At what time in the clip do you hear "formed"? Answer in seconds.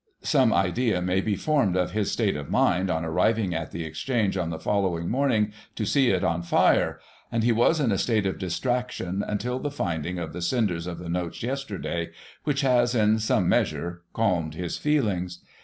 1.35-1.75